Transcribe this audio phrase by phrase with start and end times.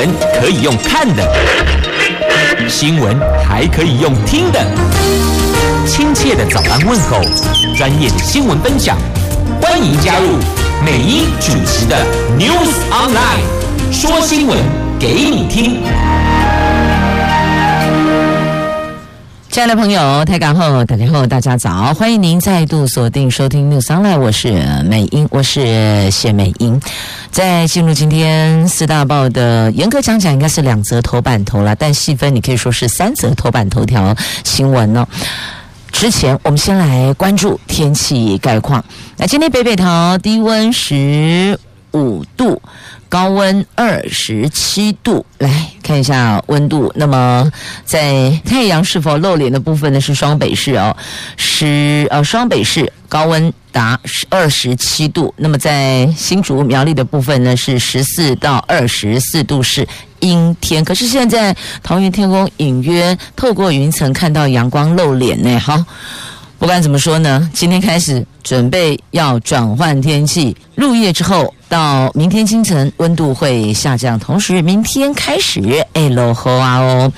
[0.00, 0.08] 闻
[0.40, 1.30] 可以用看的，
[2.70, 3.14] 新闻
[3.46, 4.58] 还可以用听的。
[5.86, 7.20] 亲切的早安问候，
[7.76, 8.96] 专业的新闻分享，
[9.60, 10.38] 欢迎加入
[10.82, 12.02] 美英主持的
[12.38, 14.56] News Online，说新闻
[14.98, 15.82] 给你听。
[19.50, 24.52] 亲爱的朋友，台港后大家好，大家早，欢迎您再度锁定收听 News Online，我是
[24.84, 26.80] 美英，我是谢美英。
[27.32, 35.04] 在进入今天四大报的严格讲讲，应该是两则头版头了，但细分你可以说是三则头版头条新闻哦。
[35.90, 38.84] 之前我们先来关注天气概况，
[39.16, 41.58] 那今天北北桃低温十
[41.92, 42.62] 五度。
[43.10, 46.90] 高温二十七度，来看一下温度。
[46.94, 47.50] 那么
[47.84, 50.00] 在太阳是否露脸的部分呢？
[50.00, 50.96] 是双北市哦，
[51.36, 55.34] 是呃双北市高温达二十七度。
[55.36, 59.86] 那么在新竹苗栗的部分呢，是十四到二十四度，是
[60.20, 60.84] 阴天。
[60.84, 65.58] 可是现在桃园天空隐约透过云层看到阳光露脸呢。
[65.58, 65.84] 好。
[66.60, 75.62] 不管怎么说呢，今天开始准备要转换天气，入夜之后到明天清晨温度会下降，同时明天开始
[75.94, 77.10] 哎落雨啊哦。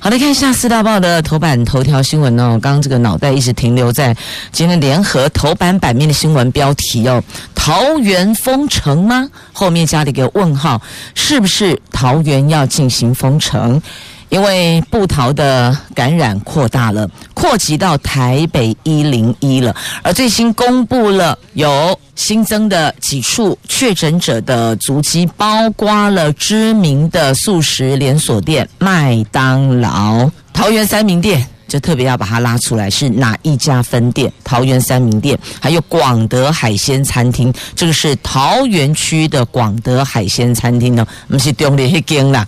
[0.00, 2.58] 好的，看一下四大报的头版头条新闻哦。
[2.62, 4.16] 刚刚这个脑袋一直停留在
[4.50, 7.22] 今天联合头版版面的新闻标题哦，
[7.54, 9.28] 桃园封城吗？
[9.52, 10.80] 后面加了一个问号，
[11.14, 13.82] 是不是桃园要进行封城？
[14.28, 31.46] 因为布桃的感染扩大了，扩及到台北一零一了，而最新公布了有新增的几处确诊者的足迹，包括了知名的素食连锁店麦当劳、桃园三明店。
[31.68, 34.32] 就特别要把它拉出来，是哪一家分店？
[34.44, 42.46] 桃园三民店，还有广德海鲜餐厅，这个是桃园区的广德海鲜餐厅呢，不是中坜那间啦。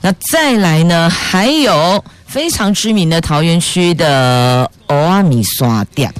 [0.00, 6.12] 那再来呢，还有非常知名的桃园区的蚵仔面线店。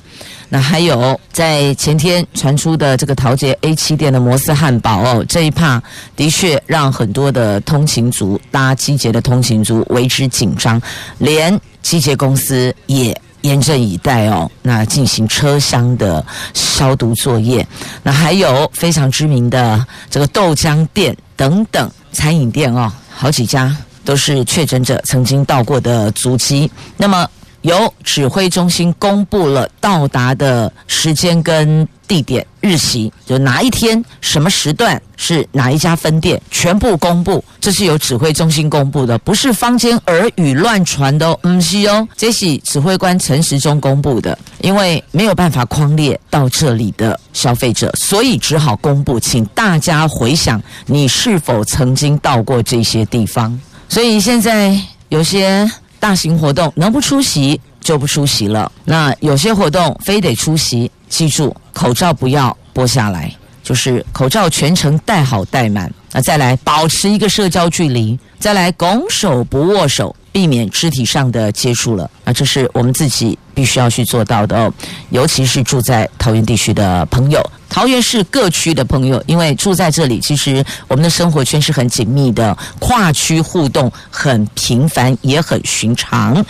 [0.51, 5.83] 那还有在前天传出的这个桃捷 A 七店的摩斯汉堡哦，这一趴
[6.17, 10.81] 的确让很多的通勤族搭机捷的通勤族为之紧张，
[11.19, 16.23] 连机械公司也严阵以待哦，那进行车厢的
[16.53, 17.67] 消毒作业。
[18.03, 26.71] 那还有非常知名的这个豆浆店等等餐饮店哦，好几家都是确诊者曾经到过的足迹。
[26.99, 27.27] 那么。
[27.63, 37.45] 由指挥中心公布了到达的时间跟地点日期，就哪一天、什么时段是哪一家分店，全部公布。
[37.61, 41.39] 这是由指挥中心公布的，不是坊间耳语乱传的哦。
[41.43, 44.39] 不是哦，这是指挥官陈时中公布的。
[44.63, 53.61] 因为没有办法框列到这里的消费者，所以只好公布，请大家回想你是否曾经到过这些地方。
[53.89, 54.81] 所以现在
[55.11, 55.71] 有些。
[56.01, 58.71] 大型活动能不出席就不出席了。
[58.85, 65.93] 那有些活动非得出席，记住口罩不要剥下来，就是口罩全程戴好戴满。
[66.13, 70.15] 那再来保持一个社交距离，再来拱手不握手。
[70.31, 74.73] 避免肢体上的接触了，啊这是我们自己必须要去做到的哦。
[75.11, 86.47] 尤其是住在桃园地区的朋友，桃园市各区的朋友，因为住在这里，其实我们的生活圈是很紧密的，跨区互动很频繁，也很寻常。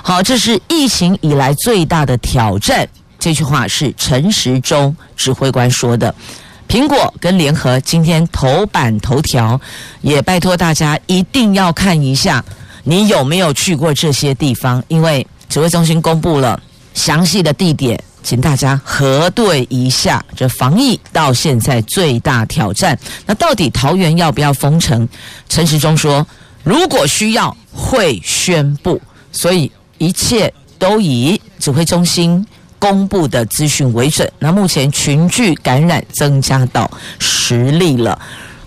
[0.00, 2.86] 好，这是疫情以来最大的挑战。
[3.18, 6.14] 这句话是陈时中指挥官说的。
[6.68, 9.60] 苹果跟联合今天头版头条，
[10.02, 12.44] 也拜托大家一定要看一下。
[12.84, 14.84] 你有没有去过这些地方？
[14.88, 16.60] 因为指挥中心公布了
[16.94, 20.24] 详细的地点，请大家核对一下。
[20.36, 25.08] 这防疫到现在最大挑战，那到底桃园要不要封城？
[25.48, 26.26] 陈时中说，
[26.62, 29.00] 如果需要会宣布，
[29.32, 32.44] 所以一切都以指挥中心
[32.78, 34.30] 公布的资讯为准。
[34.38, 38.20] 那目前群聚感染增加到十例了，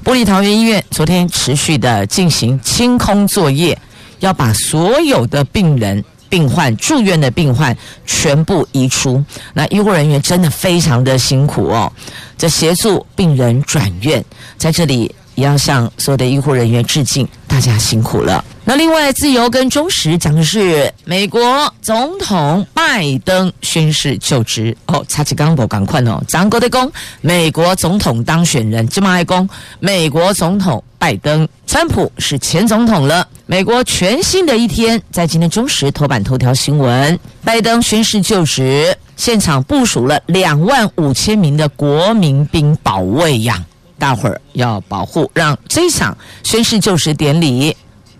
[0.04, 3.78] 玻璃桃园医院昨天持续的进行清空作业。
[4.20, 7.76] 要把所有的病人、病患住院的病患
[8.06, 11.92] 全部移出，那医护人员真的非常的辛苦哦，
[12.38, 14.24] 这协助病人转院，
[14.58, 18.44] 在这里也要向所有的医护人员致敬，大家辛苦了。
[18.66, 26.92] 那另外，自由跟忠实讲的是美国总统拜登宣誓就职哦，查起刚不赶快哦，张国的公，
[27.22, 29.48] 美国总统当选人，这么爱公，
[29.80, 33.26] 美国总统拜登，川普是前总统了。
[33.50, 43.66] 美国全新的一天，在今天中时头版头条新闻，拜登宣誓就职，现场部署了两万五千名的国民兵保卫呀。
[43.98, 47.74] 大伙儿要保护，让这场宣誓就职典礼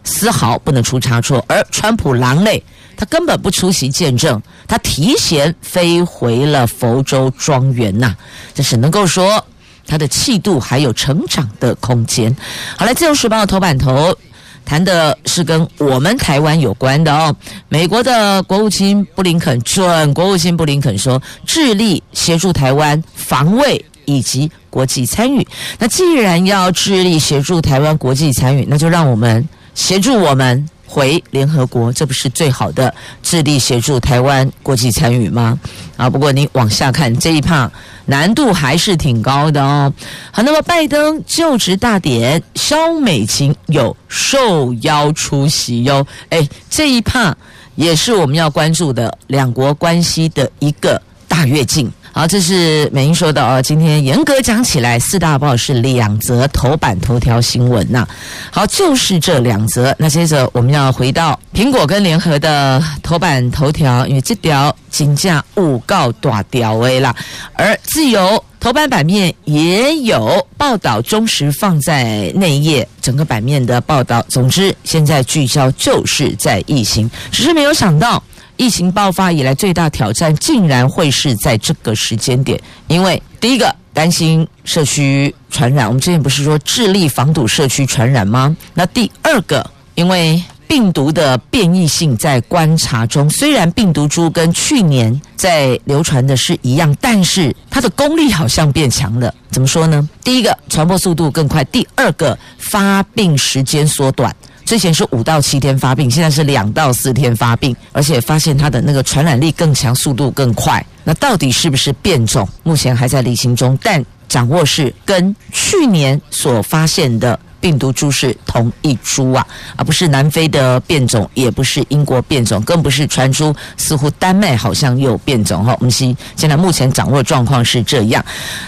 [0.06, 1.44] 丝毫不能出差错。
[1.50, 2.64] 而川普狼类，
[2.96, 8.16] 他根本不出席见证，他提前飞回了佛州庄园呐，
[8.54, 9.46] 这是能够说
[9.86, 12.34] 他的气度还有成长的空间。
[12.78, 14.18] 好来，《自由时报》头版头。
[14.68, 17.34] 谈的是跟我们台湾有关的哦。
[17.70, 25.48] 美国的国务卿布林肯，准国务卿布林肯说，致力协助台湾防卫以及国际参与。
[25.80, 30.70] 那既然要致力协助台湾国际参与，那就让我们协助我们。
[30.88, 35.60] 回联合国，这不是最好的致力协助台湾国际参与吗？
[35.98, 37.70] 啊，不过你往下看这一趴
[38.06, 39.94] 难度还是挺高的哦。
[40.32, 46.08] 好，那么拜登就职大典，萧美琴有受邀出席哟。
[46.30, 47.36] 哎，这一趴
[47.76, 51.92] 也是我们要关注的两国关系的一个大跃进。
[52.18, 53.62] 好，这是美英说的哦。
[53.62, 58.08] 今天严格讲起来，四大报是两则头版头条新闻呐。
[58.50, 59.96] 好，就是这两则。
[60.00, 67.16] 那接着我们要回到苹果跟联合的头版头条，因为这条金价五告大条的啦。
[67.54, 74.26] 而自由头版版面也有报道，忠实放在内页整个版面的报道。
[74.28, 78.24] 总之，现在聚焦就是在疫情，只是没有想到。
[78.58, 82.60] 疫情爆发以来最大挑战，竟然会是在这个时间点。
[82.88, 88.56] 因为第一个担心社区传染，我们之前不是说致力防堵社区传染吗？
[88.74, 89.66] 那第二个，
[89.96, 99.34] 因为病毒的变异性在观察中，虽然病毒株跟去年在流传的是一样，但是它的功力好像变强了。
[99.50, 100.08] 怎么说呢？
[100.24, 104.36] 第一个，传播速度更快；第二个，发病时间缩短。
[104.68, 110.86] 之前是五到七天发病，现在是两到四天发病，而且发现它的那个传染力更强，速度更快。
[111.06, 112.46] 那到底是不是变种？
[112.64, 119.48] 目前还在理清中，但掌握是跟去年所发现的病毒株是同一株啊，
[119.78, 125.74] 而不是南非的变种，也不是英国变种，更不是传出似乎丹麦好像有变种哈。
[125.80, 128.22] 我们现在目前掌握状况是这样，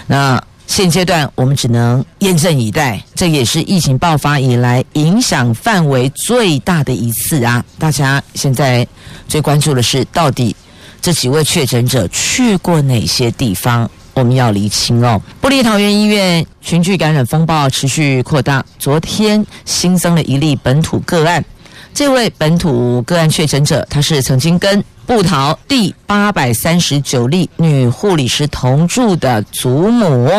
[0.06, 0.42] 那。
[0.70, 7.62] 现阶段我们只能验证以待，这也是疫情爆发以来影响范围最大的一次啊！
[7.76, 8.86] 大家现在
[9.26, 10.54] 最关注的是，到底
[11.02, 13.90] 这几位确诊者去过哪些地方？
[14.14, 15.20] 我们要厘清哦。
[15.40, 21.44] 布利桃园医院群聚感染风暴持续扩大，昨天新增了一例本土个案，
[21.92, 30.30] 这位本土个案确诊者，他是曾经跟布桃第八百三十九例女护理师同住的祖母。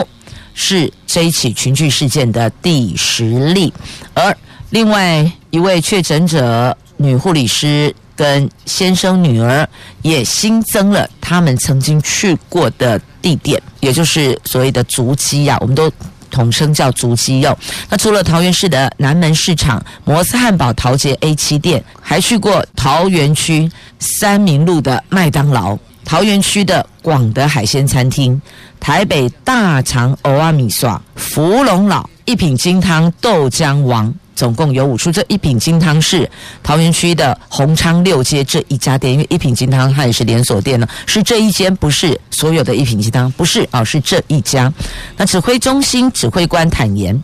[0.63, 3.73] 是这一起群聚事件的第十例，
[4.13, 4.37] 而
[4.69, 9.67] 另外一位确诊者女护理师跟先生女儿
[10.03, 15.91] 也新增了他们曾经去过的地点，也就是所谓的足迹呀，我们都
[16.29, 17.57] 统称叫足迹哟。
[17.89, 23.67] 那除了桃园市的南门市场、摩斯汉堡、桃捷 A 七店，还去过桃园区
[23.97, 25.75] 三民路的麦当劳。
[26.11, 28.39] 桃园区的广德海鲜餐厅、
[28.81, 35.09] 台北大肠欧阿米刷、福隆老一品金汤豆浆王，总共有五处。
[35.09, 36.29] 这一品金汤是
[36.61, 44.69] 桃园区的红昌六街这一家店，因为一品金汤它也是连锁店呢，是这一间，不是所有的一品金汤，不是啊，是这一家。
[45.15, 47.17] 那指挥中心指挥官坦言，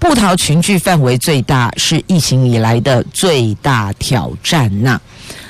[0.00, 5.00] 部桃群聚范围最大，是疫情以来的最大挑战呐。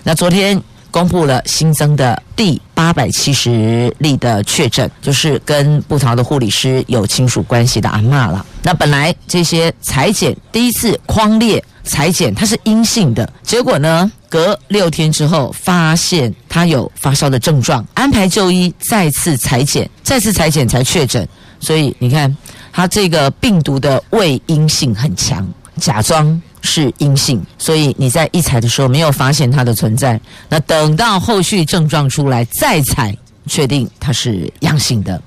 [0.02, 0.62] 那昨天。
[0.92, 8.44] 公布了新增的第八百七十例的确诊，就是跟布桃的护理师有亲属关系的阿嬷了。
[8.62, 21.26] 那本来这些采检第一次框列采检，它是阴性的，结果呢，隔六天之后发现他有发烧的症状，安排就医，再次采检，再次采检才确诊。
[21.58, 22.37] 所以你看，
[22.70, 25.49] 他这个病毒的伪阴性很强，
[25.80, 26.40] 假装。
[26.62, 30.19] 是阴性，所以你在一采的时候没有发现它的存在。
[30.49, 33.14] 那等到后续症状出来再采，
[33.47, 35.21] 确定它是阳性的。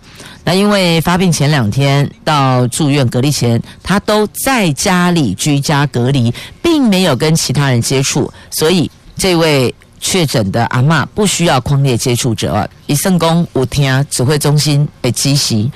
[0.46, 12.68] 那因为发病前两天到住院隔离前，他都在家里居家隔离，并没有跟其他人接触，所以这位确诊的阿嬷不需要匡列接触者。
[12.86, 15.70] 一圣公五天指挥中心被击袭，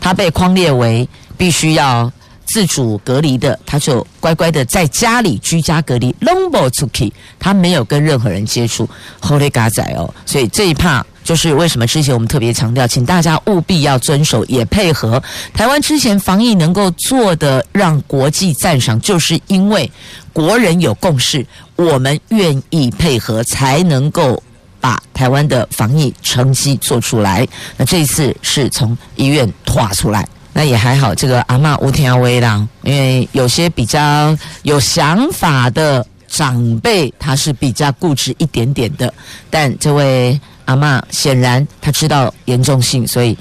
[0.00, 2.10] 他被匡列为必须要。
[2.54, 8.88] 自主隔离的，他就乖乖的在家里居家隔离，long 不出去，他没有跟任何人接触
[9.20, 15.20] ，Holy God 仔哦，所以这一趴就是为什么之前我们特别强调，请大家务必要遵守，也配合
[15.52, 19.90] 台湾之前防疫能够做的让国际赞赏，就是因为
[20.32, 21.44] 国人有共识，
[21.74, 24.40] 我们愿意配合，才能够
[24.80, 27.44] 把台湾的防疫成绩做出来。
[27.76, 30.24] 那这一次是从医院拖出来。
[30.56, 39.12] 那也还好，这个阿嬷无天威啦，因为有些比较有想法的长辈，他是比较固执一点点的。
[39.50, 43.36] 但这位阿嬷显然他知道严重性，所以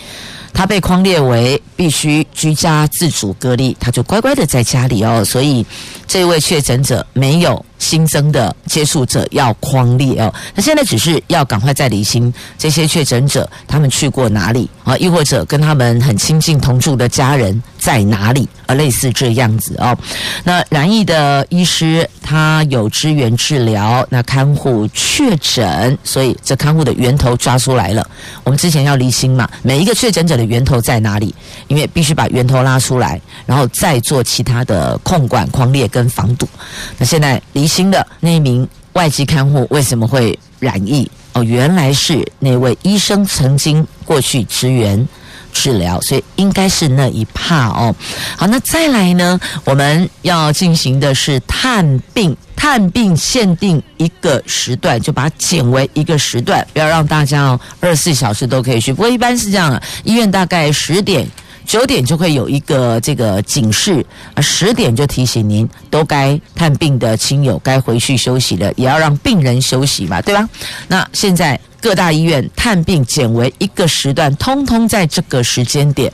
[0.51, 5.23] 他被框列为必须居家自主隔离，他就乖乖的在家里哦。
[5.23, 5.63] 所以
[6.13, 7.65] 这位确诊者没有。
[7.79, 19.97] 新增的接触者要框列哦，那现在只是要赶快再厘清这些确诊者他们去过哪里啊，亦或者跟他们很亲近同住的家人在哪里啊，类似这样子哦。
[20.45, 28.09] 那染疫的医师他有支援治疗，那看护确诊，所以这看护的源头抓出来了。
[28.45, 31.35] 我们之前要厘清嘛，每一个确诊者的源头在哪里，
[31.67, 36.47] 因为必须把源头拉出来，然后再做其他的控管、框列跟防堵。
[36.97, 41.09] 那现在离心的那一名外籍看护为什么会染疫？
[41.33, 45.07] 哦，原来是那位医生曾经过去支援
[45.51, 47.95] 治疗，所以应该是那一帕哦。
[48.37, 49.39] 好，那再来呢？
[49.65, 58.93] 我们要进行的是探病，探病限定一个时段，就把它减为一个时段，不要让大家哦二十四小时都可以去。
[58.93, 61.27] 不过一般是这样的，医院大概十点。
[61.65, 70.47] 九点就会有一个这个警示，啊，十点就提醒您都该探病的亲友该回去休息了，也要让病人休息嘛，对吧？
[70.87, 76.11] 那现在各大医院探病减为一个时段，通通在这个时间点。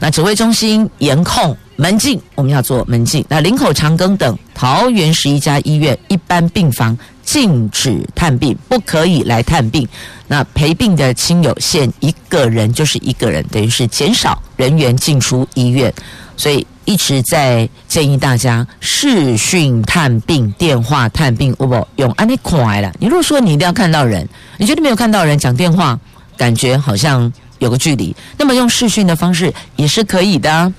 [0.00, 3.24] 那指挥中心严控门禁，我们要做门禁。
[3.28, 6.96] 那林口长庚等桃园十一家医院一般病房。
[7.28, 9.86] 禁止探病，不可以来探病。
[10.28, 15.92] 那陪病的亲友限一个人，就是一个人，等于是减少人员进出医院。
[16.38, 22.90] 所以一直在建议大家视讯探病、电话探病，哦不，用安尼快了。
[22.98, 26.00] 你如果说你一定要看到人，你觉得没有看到人讲电话，
[26.34, 30.72] 感觉好像有个距离，那么用视讯的方式也是可以的。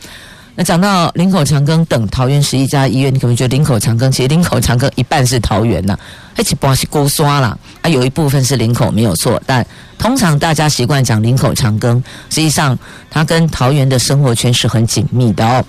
[0.55, 5.97] 那讲到林口长庚等桃园十一家医院，你可能觉得林口长庚，其实林口长庚一半是桃园呐，
[6.43, 9.65] 且不是勾刷啦，啊，有一部分是领口没有错，但。
[9.99, 12.77] 通常大家习惯讲林口长庚，实际上
[13.11, 15.63] 它跟桃园的生活圈是很紧密的哦。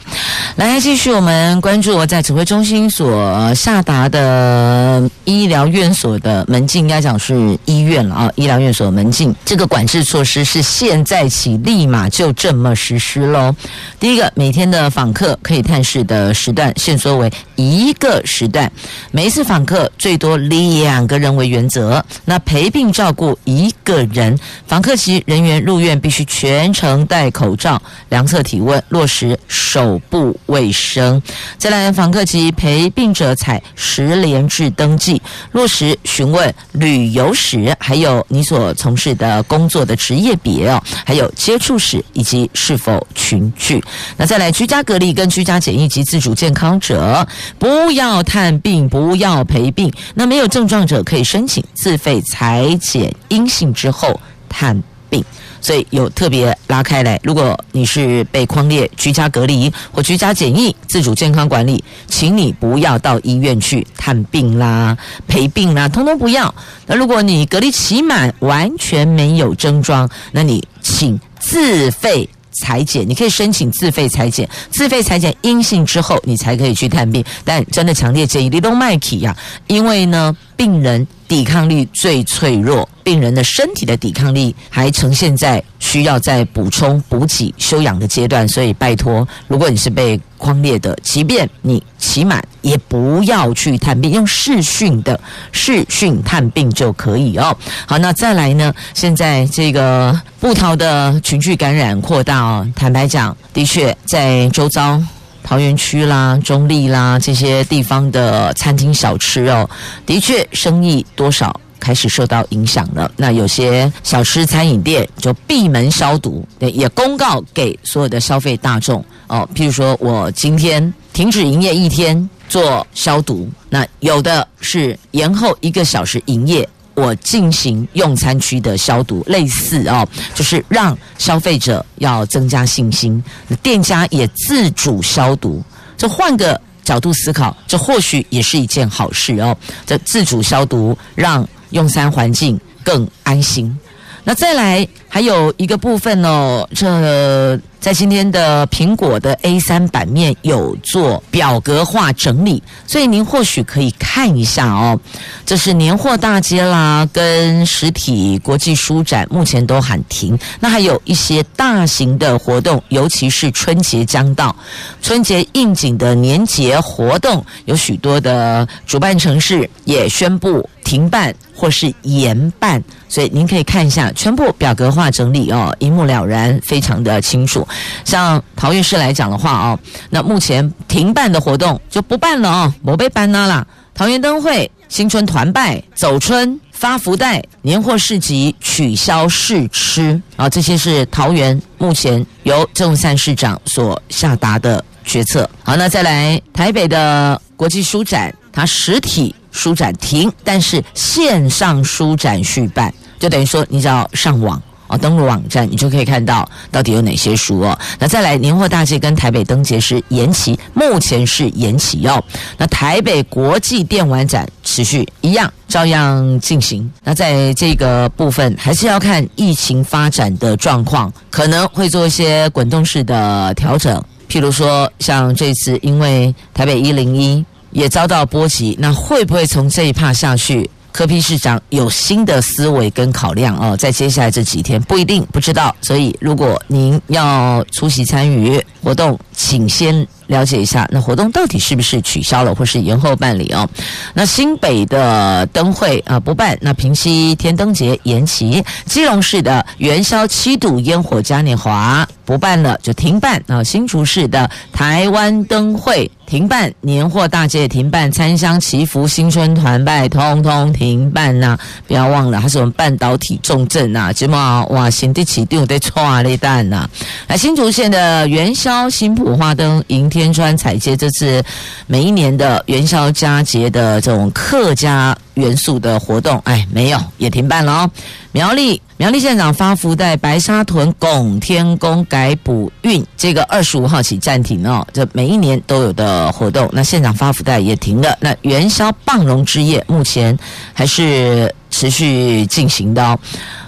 [0.54, 8.32] 来，继续我们关注在指挥中心所下达的医疗院所的门禁，应该讲是医院了啊。
[8.36, 13.52] 医疗院所门禁这个管制措施是现在起立马就这么实施喽。
[13.98, 18.70] 第一个，每天的访客可以探视的时段限缩为一个时段，
[19.10, 22.02] 每一次访客最多两个人为原则。
[22.24, 24.19] 那陪病照顾一个人。
[24.20, 31.20] 人访客及人员入院必须全程戴口罩，量测体温，落实手部卫生。
[31.56, 35.20] 再来，访客及陪病者采十联制登记，
[35.52, 43.82] 落实询问旅游史，还有你所从事的工作的职业别哦，还有接触史以及是否群聚。
[44.18, 47.26] 那再来，居家隔离跟居家检疫及自主健康者，
[47.58, 49.90] 不要探病，不要陪病。
[50.14, 54.09] 那没有症状者可以申请自费采检阴性之后。
[54.50, 55.24] 探病，
[55.62, 57.18] 所以有特别拉开来。
[57.22, 66.54] 如果你是被框列居家隔离或居家检疫、自主健康管理，请你不要到医院去探病啦、陪病啦，通通不要。
[66.86, 77.24] 那如果你隔离期满完全没有症状，那你请自费采检，你可以申请自费采检，自费采检阴性之后，你才可以去探病。
[77.44, 81.06] 但真的强烈建议你都麦起呀，因为呢，病人。
[81.30, 95.20] 抵抗力最脆弱，病人的身体的抵抗力还呈现在需要再补充补给休养的阶段，所以拜托，如果你是被匡列的，即便你期满，也不要去探病，用视讯的
[95.52, 97.56] 视讯探病就可以哦。
[97.86, 98.74] 好，那再来呢？
[98.92, 105.00] 现在这个布桃的群聚感染扩大哦，坦白讲，的确在周遭。
[105.42, 109.68] 桃园区啦、中立啦这些地方的餐厅小吃哦，
[110.06, 113.10] 的确生意多少开始受到影响了。
[113.16, 119.48] 那有些小吃餐饮店就闭门消毒，也公告给所有的消费大众哦。
[119.54, 126.68] 譬如说我今天停止营业一天做消毒，那有的是延后一个小时营业。
[127.00, 133.22] 我进行用餐区的消毒，类似哦，就是让消费者要增加信心，
[133.62, 135.62] 店家也自主消毒。
[135.96, 139.56] 这换个角度思考，这或许也是一件好事哦。
[139.86, 143.74] 这自主消毒，让用餐环境更安心。
[144.22, 155.00] 那再来还有一个部分哦，这在今天的苹果的 A3 版面有做表格化整理，所以您或许可以看一下哦。
[155.46, 160.38] 这是年货大街啦，跟实体国际书展目前都喊停。
[160.60, 164.54] 那还有一些大型的活动，尤其是春节将到，
[165.00, 177.66] 春节应景的年节活动，有许多的主办城市也宣布停办或是延办，所以您可以看一下，全部表格化整理哦，一目了然，非常的清楚。
[178.04, 179.78] 像桃园市来讲的话哦，
[180.10, 183.66] 那目前停办的活动就不办了哦，没被办了啦。
[183.94, 195.48] 桃园灯会、新春团拜、走春、发福袋、年货市集取消试吃啊，这些是桃园目前由郑善市长所下达的决策。
[195.62, 204.60] 好，那再来台北的国际书展，它实体书展停，但是线上书展续办，就等于说你只要上网。
[204.90, 207.78] 哦，登录网站，你就可以看到到底有哪些书哦。
[207.98, 212.22] 那再来，年货大街跟台北灯节是延期，目前是延期哦。
[212.58, 216.90] 那台北国际电玩展持续一样，照样进行。
[217.04, 224.02] 那在这个部分，还是要看疫情发展的状况，可能会做一些滚动式的调整。
[224.28, 230.68] 譬如说，像这次因为台北一零一也遭到波及，那会不会从这一趴下去？
[230.92, 243.68] 柯批市长有新的思维跟考量哦，在接下来这几天不一定不知道，所以如果您要出席参与活动，请先了解一下，那活动到底是不是取消了或是延后办理哦？
[244.14, 256.10] 那新北的灯会啊不办，那平溪天灯节延期，基隆市的元宵七度烟火嘉年华不办了就停办啊，新竹市的台湾灯会。
[256.30, 261.58] 停办年货大街，停办参香祈福新春团拜，通通停办呐、
[261.88, 266.88] 不要忘了，它是我们半导体重镇呐，今嘛哇，新地起定得唰嘞蛋呐！
[267.26, 271.42] 来新竹县的元宵新埔花灯迎天川彩街，这次
[271.86, 277.90] 每一年的元宵佳节的这种客家元素的活动，哎，没有也停办了哦。
[278.32, 284.86] 苗栗苗栗县长发福袋，白沙屯拱天宫改补运，这个二十五号起暂停哦。
[284.92, 288.16] 这每一年都有的活动，那县长发福袋也停了。
[288.20, 290.38] 那元宵棒龙之夜目前
[290.72, 293.18] 还是持续进行的哦，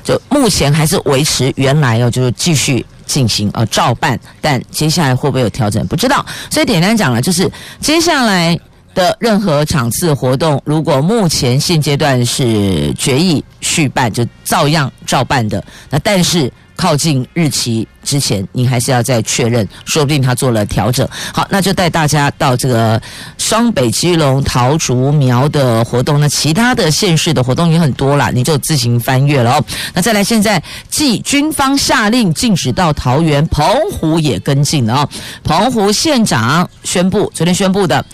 [0.04, 6.24] 就目前还是维持原来哦，就是继续进行呃照办，但接下来会不会有调整不知道。
[6.50, 8.58] 所以简单讲了，就是接下来。
[8.94, 15.64] 的任何场次活动，如果目前现阶段是决议续办，就照样照办的。
[15.88, 21.08] 那但是靠近日期之前，你还是要再确认，说不定他做了调整。
[21.32, 23.00] 好，那就带大家到这个
[23.38, 26.18] 双北、基隆、桃竹苗的活动。
[26.20, 29.64] 那其他的县市的活动也很多啦，你就自行翻阅了哦。
[29.94, 35.08] 那再来，现在继军方下令禁止到桃园、澎湖也跟进了哦。
[35.44, 38.04] 澎湖县长宣布，昨天宣布的。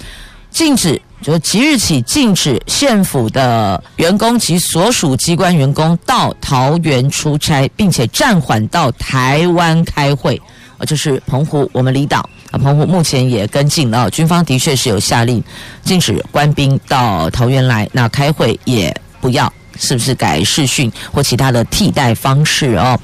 [0.51, 10.41] 禁止，就即日起禁止县府的员工及所属机关员工到桃园出差，并且暂缓到台湾开会。
[10.79, 12.21] 啊，就是澎湖，我们离岛
[12.53, 15.43] 啊，澎湖目前也跟进了，军方的确是有下令
[15.83, 22.97] 禁止官兵到桃园来，那开会也不要，是不是改视讯或其他的替代方式哦？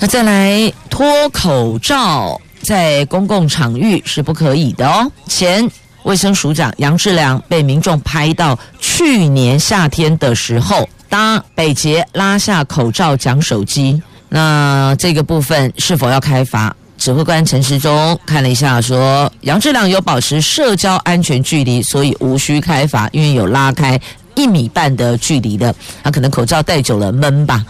[0.00, 5.70] 那再来脱口罩在公共场域是不可以的哦，前。
[6.04, 16.74] 卫生署长杨志良被民众拍到去年夏天的时候搭北捷拉下口罩讲手机，那这个部分是否要开罚？
[16.96, 23.98] 指挥官陈时中看了一下，说杨志良有保持社交安全距离，所以无需开罚，因为有拉开
[24.34, 27.64] 一米半的距离的，他可能口罩戴久了闷吧。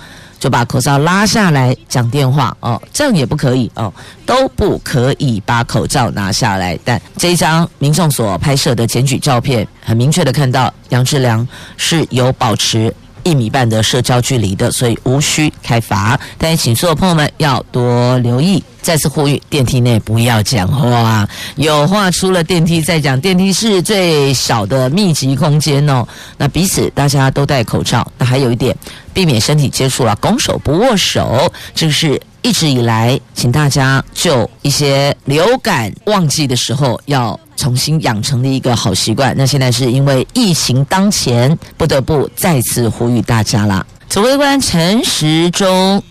[0.44, 3.90] 就把口罩拉下来讲电话哦，这样也不可以哦，
[4.26, 6.78] 都不可以把口罩拿下来。
[6.84, 16.18] 但这一张民众所拍摄的检举照片，很明确的看到杨志良是有保持一米半的社交距离的，所以无需开罚。
[16.38, 18.62] 但也请所有朋友们要多留意。
[18.80, 23.18] 再次呼吁，电梯内不要讲话，有话出了电梯再讲。
[23.18, 26.06] 电梯是最小的密集空间哦。
[26.36, 28.06] 那彼此大家都戴口罩。
[28.18, 28.76] 那还有一点，
[29.14, 39.34] 避免身体接触啊，拱手不握手，这是一直以来，请大家就一些流感旺季的时候要重新养成的一个好习惯。
[39.36, 43.84] 那现在是因为疫情当前，不得不再次呼吁大家啦。
[44.08, 46.02] 指挥官陈时中。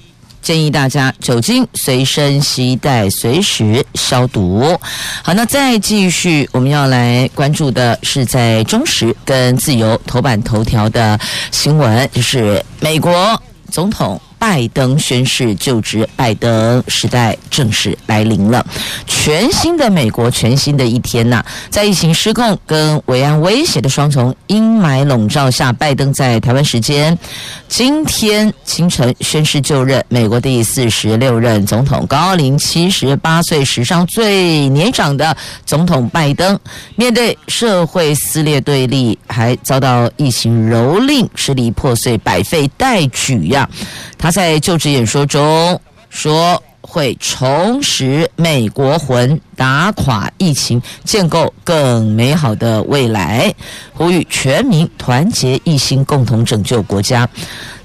[0.41, 4.77] 建议大家酒精随身携带，随时消毒。
[5.21, 11.17] 好，那再继续，我们要来关注的是在中时跟自由头版头条的
[11.49, 14.19] 新闻，就是美国总统。
[14.43, 18.65] 拜登宣誓就职，拜登时代正式来临了。
[19.07, 27.17] 全新的美国，全新的一天呐、在疫情失控跟维安威胁的双重阴霾笼罩下，拜登在台湾时间
[27.69, 35.33] 今天清晨宣誓就任美国第四十六任总统，高龄七十八岁，史上最年长的
[35.65, 36.59] 总统拜登，
[36.97, 43.69] 面对社会撕裂对立，还遭到疫情蹂躏，支离破碎，百废待举呀！
[44.17, 46.61] 他在就职演说中说。
[46.85, 53.51] 会重拾美国魂，打垮疫情，建构更美好的未来。
[53.93, 57.27] 呼吁全民团结一心，共同拯救国家。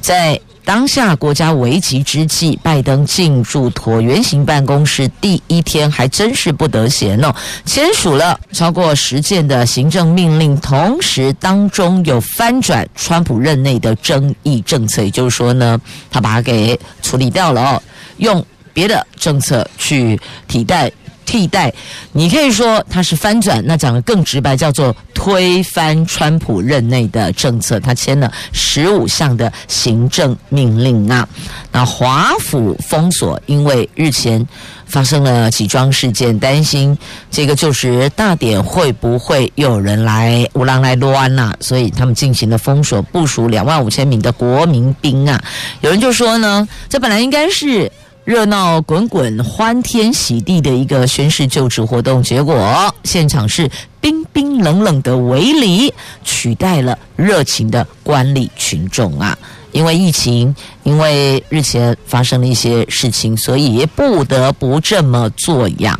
[0.00, 17.83] 在当下国家危急之际，拜登进驻椭圆形办公室第一天，还真是不得闲哦，签署了超过十件的行政命令，同时当中有翻转川普任内的争议政策，也就是说呢，他把它给处理掉了哦，
[18.18, 18.44] 用。
[18.74, 20.88] 别的政策去替代
[21.28, 21.70] 替代，
[22.12, 27.78] 你可以说它是翻转，那讲得更直白，叫做推翻川普任内的政策。
[27.78, 31.28] 他签了十五项的行政命令啊。
[31.70, 34.44] 那华府封锁，因为日前
[34.86, 36.96] 发生了几桩事件，担心
[37.30, 45.38] 这个就职大典会不会有人来乌狼来乱呐，所以他们进行了封锁，部署两万五千名的国民兵啊。
[45.82, 47.92] 有人就说呢，这本来应该是。
[48.28, 53.70] 热闹滚滚、欢天喜地的一个宣誓就职活动，结果现场是
[54.02, 55.90] 冰冰冷冷的围篱，
[56.22, 59.38] 取代了热情的观礼群众啊！
[59.72, 65.98] 因为疫情，因为日前发生了一些事情，所以不得不这么做呀。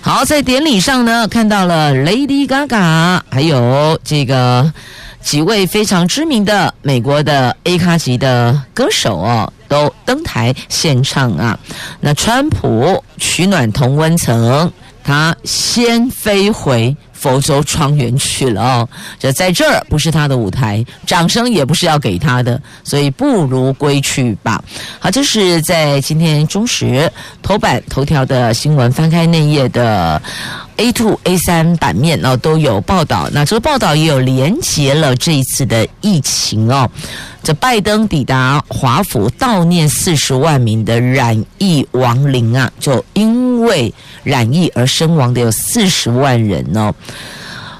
[0.00, 4.72] 好，在典礼上呢，看到了 Lady Gaga，还有这个
[5.20, 9.52] 几位非常知名的美国的 A 咖级的歌手哦。
[9.70, 11.56] 都登台献唱啊！
[12.00, 14.70] 那川普取暖同温层，
[15.04, 18.88] 他先飞回佛州庄园去了哦。
[19.18, 24.62] 这在这儿不是他的舞台，掌声也不是要给他的，所以不如归去吧。
[24.98, 27.10] 好，这是在今天中时
[27.42, 30.20] 头版头条的新闻，翻开内页的。
[30.76, 36.90] A two A 三版面哦都有报道，那这个报道也有连接了这一次的疫情哦。
[37.42, 46.94] 这拜登抵达华府悼念四十万名的染疫亡灵啊，就因为染疫而身亡的有四十万人哦。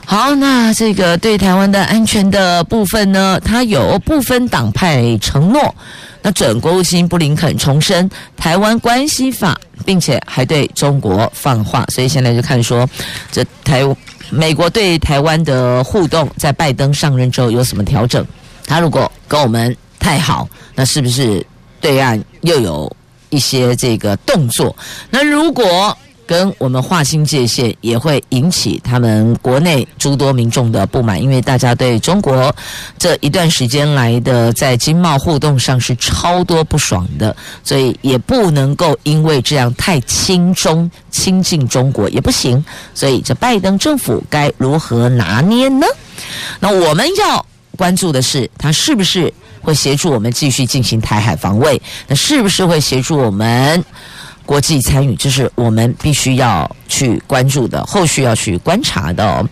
[0.04, 5.72] 好，那这个对台湾的安全的部分呢，它有部分党派承诺。
[6.20, 12.84] 那准国务卿布林肯重申台湾关系法，并且还对中国放话，所以现在就看说，
[13.30, 13.82] 这台
[14.30, 18.26] 美国对台湾的互动，在拜登上任之后有什么调整？
[18.66, 21.46] 他如果跟我们太好，那是不是
[21.80, 22.90] 对岸又有
[23.28, 24.76] 一些这个动作？
[25.08, 25.96] 那如果？
[26.30, 32.54] 跟我们划清界限，也会引起他们国内诸多民众的不满，因为大家对中国
[32.96, 42.64] 这一段时间来的在经贸互动上是超多不爽的，所以也不能够因为这样太亲中亲近中国也不行，
[42.94, 45.86] 所以这拜登政府该如何拿捏呢？
[46.60, 47.44] 那我们要
[47.76, 51.82] 关注的是，他是不是会协助我们继续进行台海防卫？
[52.06, 53.84] 那是不是会协助我们？
[54.46, 59.48] 国际参与，这是我们必须要去关注的，后续要去观察的哦。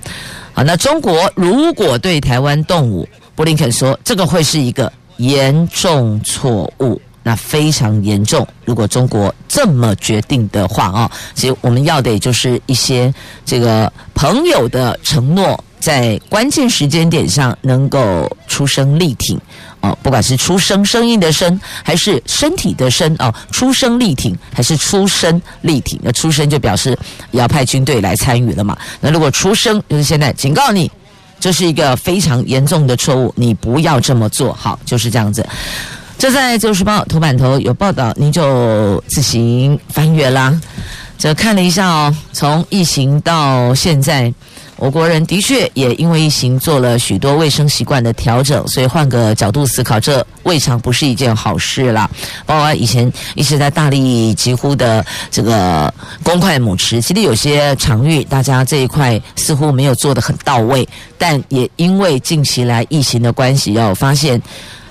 [0.52, 8.46] 好，那中国如果对台湾动武，布林肯说这个会是一个严重错误，那非常严重。
[8.64, 13.12] 如果中国这么决定的话啊，其实我们要的也就是一些
[13.44, 19.40] 这个朋友的承诺，在关键时间点上能够出声力挺。
[19.80, 25.96] 哦，不管是出声声音的声，还是身体的身哦，出声力挺，还是出声力挺？
[26.02, 26.98] 那出声就表示
[27.30, 28.76] 要派军队来参与了嘛。
[29.00, 30.90] 那如果出声，就是现在警告你，
[31.38, 34.52] 这是一个非常严重的错误，你不要这么做。
[34.52, 35.46] 好，就是这样子。
[36.18, 40.60] 这在《旧时报》头版头有报道，您就自行翻阅啦。
[41.16, 44.34] 这看了一下哦，从疫情到现在。
[44.78, 52.08] 我国人的确也因为疫情做了许多卫生习惯的调整，所以换个角度思考，这未尝不是一件好事啦。
[52.46, 60.88] 包括以前一直在大力疾呼的这个公筷母匙，其实有些场域大家这一块似乎没有做得很到位，
[61.18, 64.40] 但也因为近期来疫情的关系，要发现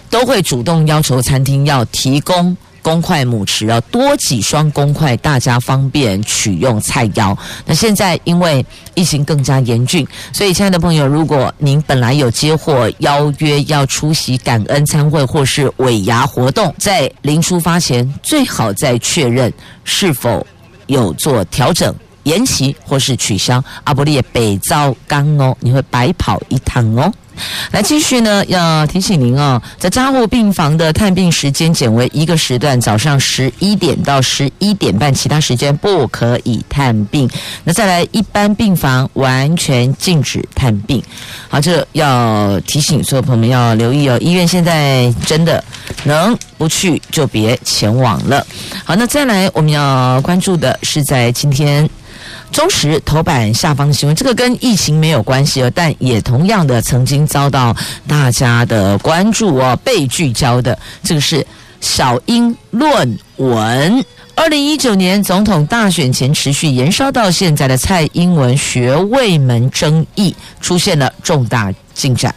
[0.10, 7.38] 都会主动要求餐厅要提供公筷母匙啊，多几双公筷，大家方便取用菜肴。
[7.66, 19.52] 那现在因为疫情更加严峻，所以亲爱的朋友，如果您本来有接获邀约要出席感恩餐会或是尾牙活动，在临出发前最好再确认
[19.84, 20.46] 是否
[20.88, 23.64] 有做调整、延期或是取消。
[23.84, 27.12] 阿伯利也北糟刚哦，你会白跑一趟哦。
[27.72, 37.30] 来继续呢，要提醒您哦，在加护病房的探病时间减为一个时段，早上十一点到十一点半，其他时间不可以探病。
[37.64, 41.04] 那再来，一般病房完全禁止探病。
[41.50, 44.18] 好，这要提醒所有朋友们要留意哦。
[44.20, 45.64] 医院现在真的
[46.04, 48.46] 能不去就别前往了。
[48.84, 51.90] 好，那再来我们要关注的是在今天。
[52.52, 57.76] 中时头版下方新闻，这个跟疫情没有关系哦，但也同样的曾经遭到
[58.08, 61.46] 大家的关注哦，被聚焦的这个是
[61.80, 64.04] 小英论文。
[64.36, 72.34] 二零一九年总统大选前持续延烧到现在的蔡英文学位门争议出现了重大进展。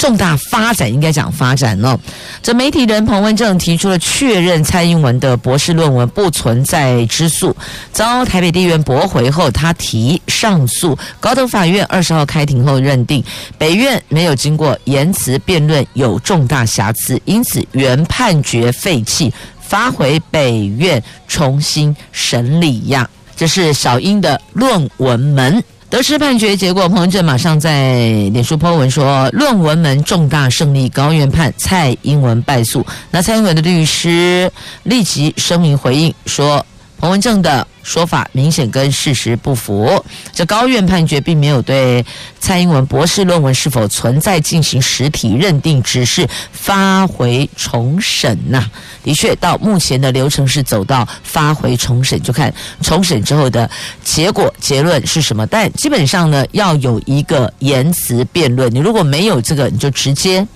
[0.00, 1.98] 重大发展应该讲发展哦。
[2.42, 7.54] 这媒体人彭文正提出了确认蔡英文的博士论文不存在之诉，
[7.92, 10.98] 遭台北地院驳回后，他提上诉。
[11.20, 13.22] 高等法院二十号开庭后认定，
[13.58, 23.06] 北院没有经过言辞辩论，有重大瑕疵，因此原判决废弃，发回北院重新审理呀。
[23.36, 25.62] 这是小英的论文门。
[25.90, 27.98] 得知判决结果，彭文正马上在
[28.32, 34.50] 脸书 po 文说：“论文门重大胜利，高院判蔡英文败诉。”那蔡英文的律师
[34.84, 36.64] 立即声明回应说。
[37.00, 40.04] 彭文正的说法明显跟事实不符。
[40.34, 42.04] 这高院判决并没有对
[42.38, 48.70] 蔡英文博士论文是否存在进行实体认定，只是发回重审呐、
[49.02, 53.68] 的确，到目前的流程是走到发回重审，就看重审之后的
[54.04, 55.46] 结果结论是什么。
[55.46, 58.70] 但基本上呢，要有一个言辞辩论。
[58.74, 60.46] 你如果没有这个，你就直接。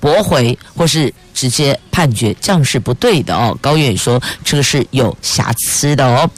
[0.00, 3.56] 驳回或是直接判决，这样是不对的哦。
[3.60, 6.28] 高院说这个是有瑕疵的哦。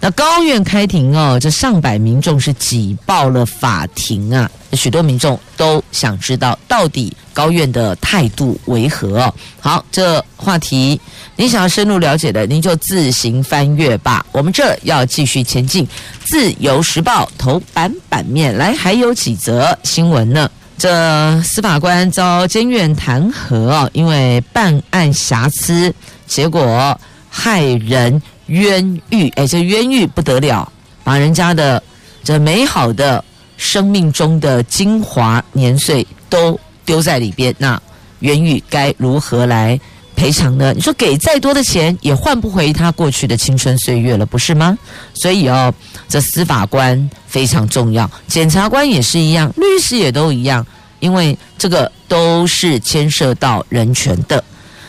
[0.00, 4.50] 那高院开庭哦，这上百民众是挤爆了法庭啊。
[4.72, 9.32] 许多民众都想知道到底高院的态度为何。
[9.60, 11.00] 好，这话题
[11.36, 14.26] 你想要深入了解的，您就自行翻阅吧。
[14.32, 15.86] 我们这要继续前进。
[16.24, 20.50] 自由时报头版版面来，还有几则新闻呢？
[20.76, 25.94] 这司法官遭监院弹劾，因为办案瑕疵，
[26.26, 26.98] 结果
[27.30, 29.28] 害人冤狱。
[29.36, 30.70] 哎，这冤狱不得了，
[31.02, 31.82] 把人家的
[32.22, 33.24] 这美好的
[33.56, 37.54] 生命中的精华年岁都丢在里边。
[37.56, 37.80] 那
[38.20, 39.78] 冤狱该如何来
[40.24, 40.72] 赔偿呢？
[40.72, 44.74] 你说给再多的钱也换不回他过去的青春岁月了，不是吗？
[45.12, 45.70] 所以哦，
[46.08, 50.66] 这司法官非常重要，检察官也是一样，律师也都一样，
[50.98, 54.42] 因为这个都是牵涉到人权的。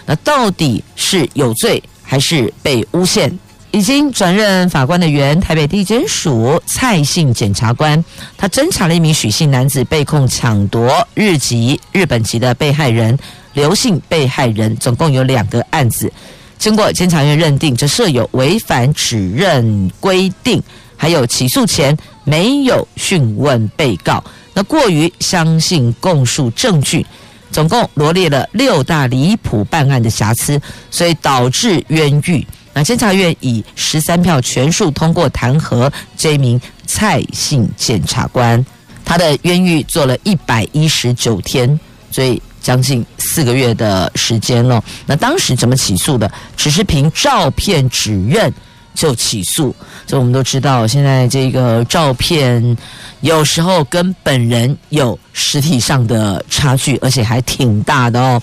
[0.06, 3.38] 那到底是有罪还是被诬陷？
[3.72, 8.02] 已经转任法官的原台北地检署蔡姓检察官，
[8.38, 13.20] 他侦查了一名许姓男子被控抢夺日籍日本籍的被害人。
[13.56, 16.12] 刘姓被害人总共有两个案子，
[16.60, 20.62] 经过监察院认定，这设有违反指认规定，
[20.96, 27.06] 还有起诉前没有讯问被告，那过于相信供述证据，
[27.50, 32.46] 总共罗列了六大离谱办案的瑕疵，所以导致冤狱。
[32.74, 38.64] 那监察院以十三票全数通过弹劾这名蔡姓检察官，
[39.06, 41.80] 他的冤狱做了一百一十九天，
[42.12, 42.42] 所以。
[42.66, 44.84] 将近四个月的时间了。
[45.06, 46.32] 那当时怎么起诉的？
[46.58, 48.52] 只是凭照片指认
[48.96, 49.76] 就起诉。
[50.08, 52.76] 所以我们都知道，现在这个照片
[53.22, 58.42] 有时候跟本人有实体上的差距，而且还挺大的哦。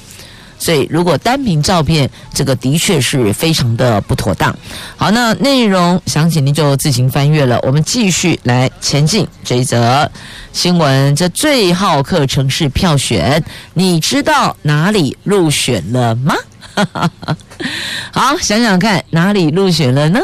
[0.62, 4.56] 所以，如果单凭照片，这个的确是非常的不妥当。
[4.96, 7.58] 好，那内容详情您就自行翻阅了。
[7.64, 10.08] 我们继续来前进这一则
[10.52, 11.16] 新闻。
[11.16, 13.42] 这最好客城市票选，
[13.74, 16.36] 你知道哪里入选了吗？
[18.12, 20.20] 好，想想看哪里入选了呢？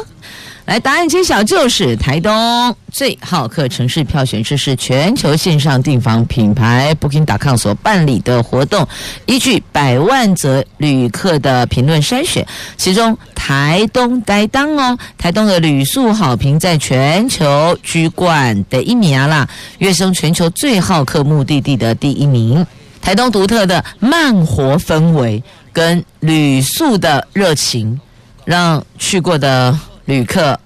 [0.69, 8.87] 来，答案揭晓，就是台东最好客城市票选，这是全球线上订房品牌 Booking.com 所办理的活动，
[9.25, 22.67] 依据百万则旅客的评论筛选，其中台东台东哦，台东的旅宿好评在全球居冠第一名啦，跃升全球最好客目的地的第一名。
[23.01, 27.99] 台东独特的慢活氛围跟旅宿的热情。
[28.45, 29.79] 让去过的
[30.09, 30.59] 旅客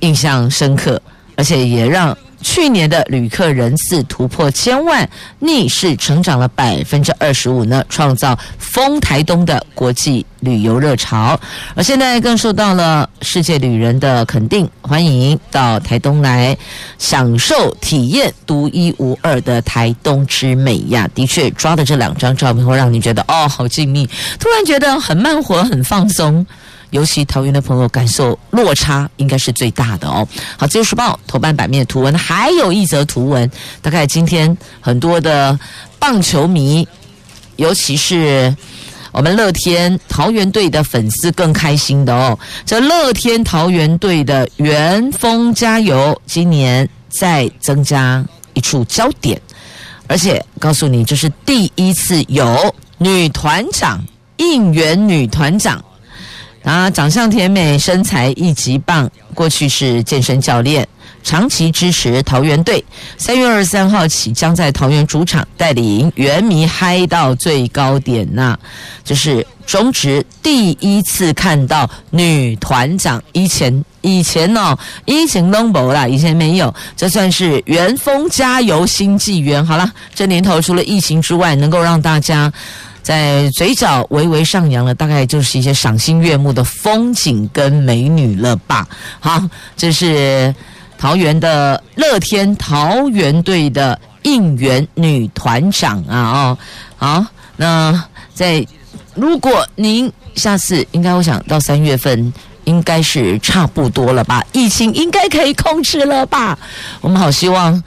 [0.00, 1.00] 印象深刻，
[1.36, 2.16] 而且也让。
[2.40, 5.06] 去年的旅客人次突破千万，
[5.40, 11.38] 逆势成长了百分之二十五呢，创造丰台东的国际旅游热潮。
[11.74, 16.56] 而现在更受到了世界旅人的肯定，欢迎到台东来
[16.96, 21.10] 享受体验独一无二的台东之美呀！
[21.12, 24.08] 的确，抓的这两张照片会让你觉得哦，好静谧，
[24.38, 26.46] 突然觉得很慢活，很放松。
[26.90, 30.26] 尤其桃园的朋友感受落差应该是最大的哦。
[30.56, 33.50] 好，《自由时报》头版版面的图文还有一则图文，
[33.82, 35.58] 大概今天很多的
[35.98, 36.86] 棒球迷，
[37.56, 38.56] 尤其是
[39.12, 42.38] 我们乐天桃园队的粉丝更开心的哦。
[42.64, 48.24] 这乐天桃园队的元丰加油，今年再增加
[48.54, 49.40] 一处焦点，
[50.06, 54.02] 而且告诉你，这是第一次有女团长
[54.38, 55.84] 应援女团长。
[56.64, 59.10] 啊，长相甜美，身材一级棒。
[59.34, 60.86] 过去是健身教练，
[61.22, 62.84] 长期支持桃园队。
[63.16, 68.58] 三月二十三号起，将在桃园主场带领原迷嗨到最高点呐、啊！
[69.04, 76.74] 这是中职第一次看到女团长，以前以前哦，以前都没啦，以前没有。
[76.96, 79.64] 这算是元丰加油新纪元。
[79.64, 82.52] 好了，这年头除了疫情之外，能够让大家。
[83.02, 88.86] 在嘴角微微上扬了，大概就是一些赏心悦目的风景跟美女了吧？
[89.18, 89.42] 好，
[89.76, 90.54] 这是
[90.98, 96.18] 桃园的乐天桃园队的应援女团长啊！
[96.18, 96.58] 哦，
[96.96, 97.24] 好，
[97.56, 98.66] 那在
[99.14, 102.30] 如果您下次应该，我想到三月份
[102.64, 104.44] 应该是差不多了吧？
[104.52, 106.58] 疫情应该可以控制了吧？
[107.00, 107.82] 我们好希望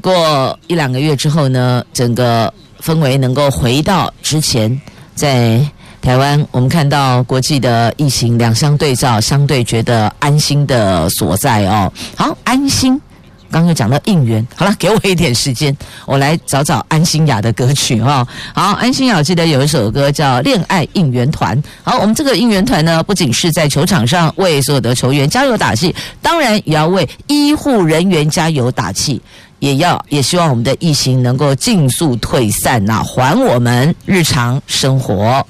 [0.00, 2.52] 过一两个月之后呢，整个。
[2.82, 4.80] 氛围能够回到之前，
[5.14, 5.60] 在
[6.00, 11.92] 台湾，我们看到国际的疫情两相对照，相对觉得安心的所在哦。
[12.16, 13.00] 好，安心。
[13.50, 21.56] 刚刚讲到应援，好了，给我一点时间，我来找找安心雅的歌曲哈、好，安心雅，我记得有一首歌叫《恋爱应援团》。
[21.82, 29.18] 好，我们这个应援团呢，不仅是在球场上为所有的球员加油打气，当然也要为医护人员加油打气。
[29.58, 35.44] 也要也希望我们的疫情能够尽速退散呐、还我们日常生活。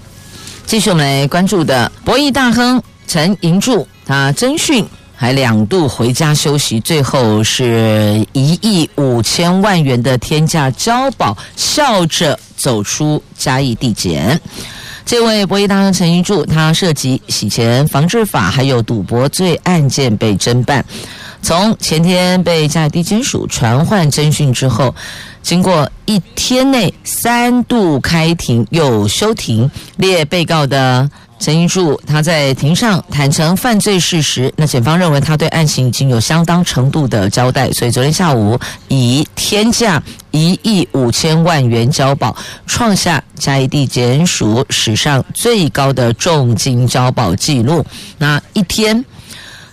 [0.67, 4.85] 继续我们来关注的博弈大亨陈银柱，他侦讯
[5.17, 14.39] 还两度回家休息，最后是一亿五千万元的天价交保，笑着走出嘉义地检。
[15.07, 20.85] 这位博弈大亨陈银柱，他涉及洗钱防治法还有赌博罪案件被侦办。
[21.41, 24.95] 从前天被嘉义地检署传唤侦讯之后，
[25.43, 34.53] 经过一天内三度开庭又休庭，列被告的陈盈柱，他在庭上坦承犯罪事实。
[34.57, 47.87] 那检方认为他对案情已经有相当程度的交代，所以昨天下午以天价一亿五千万元交保，创下嘉义地检署史上最高的重金交保纪录。
[48.19, 49.03] 那一天。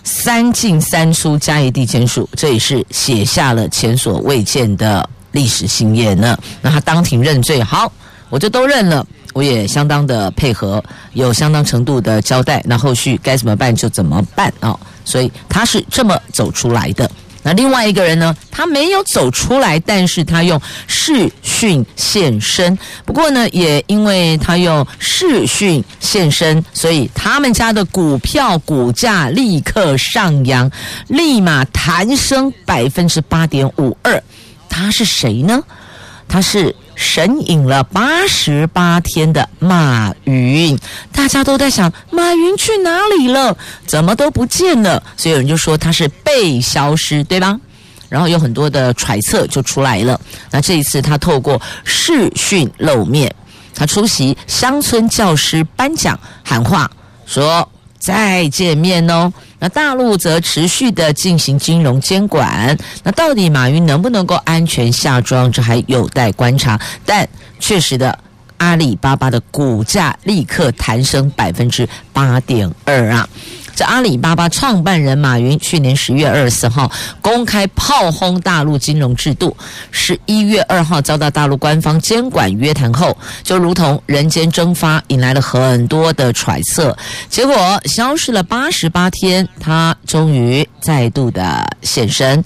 [0.06, 6.38] 三进三出，加一地签署，这也是写下了前所未见的历史新页呢。
[6.62, 7.90] 那他当庭认罪，好，
[8.30, 10.82] 我就都认了，我也相当的配合，
[11.14, 12.62] 有相当程度的交代。
[12.64, 14.80] 那后续该怎么办就怎么办啊、哦？
[15.04, 17.10] 所以他是这么走出来的。
[17.46, 18.36] 那另外一个人呢？
[18.50, 22.76] 他没有走出来，但是他用视讯现身。
[23.04, 30.68] 不过呢，也因为他用视讯现身，所以他们家的股票股价立刻上扬，
[31.06, 34.20] 立马弹升百分之八点五二。
[34.68, 35.62] 他是谁呢？
[36.26, 36.74] 他是。
[36.96, 40.76] 神隐了八十八天的马云，
[41.12, 43.56] 大家都在想马云去哪里了？
[43.86, 45.00] 怎么都不见了？
[45.16, 47.60] 所以有人就说他是被消失，对吧？
[48.08, 50.18] 然后有很多的揣测就出来了。
[50.50, 53.32] 那这一次他透过视讯露面，
[53.74, 56.90] 他出席乡村教师颁奖喊话，
[57.26, 59.30] 说再见面哦。
[59.58, 66.80] 那大陆则持续的进行金融监管，那到底马云能不能够安全下庄，这还有待观察。
[67.04, 67.26] 但
[67.58, 68.18] 确实的，
[68.58, 73.28] 阿里巴巴的股价立刻弹升百分之八点二啊。
[73.76, 79.54] 这阿里巴巴创办人马云去年十月二十四号公开炮轰大陆金融制度，
[79.90, 86.96] 十一月二号遭到大陆官方监管约谈后，就如同人间蒸发，引来了很多的揣测。
[87.28, 92.42] 结果消失了八十八天，他终于再度的现身。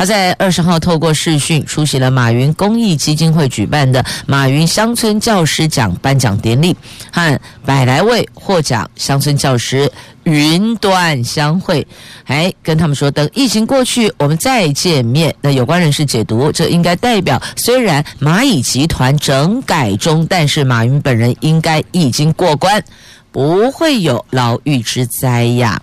[0.00, 6.74] 他在二十号透过视讯出席了马云公益基金会举办的马云乡村教师奖颁奖典礼，
[7.12, 9.92] 和百来位获奖乡村教师
[10.22, 11.86] 云端相会，
[12.24, 15.36] 还跟他们说，等疫情过去，我们再见面。
[15.42, 22.82] 那有关人士解读，这应该代表，虽然蚂蚁集团整改中，但是马云本人应该已经过关，
[23.30, 25.78] 不会有牢狱之灾呀。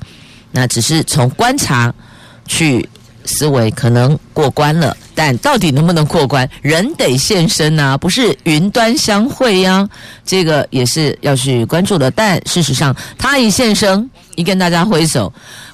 [0.49, 1.93] 那只是从观察
[2.47, 2.89] 去。
[3.28, 9.88] 思维可能过关了，但到底能不能过关，人得现身呐、不是云端相会呀、
[10.26, 12.10] 这个也是要去关注的。
[12.10, 15.32] 但事实上，他一现身，一跟大家挥手，